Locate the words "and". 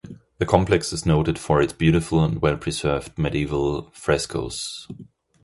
2.23-2.41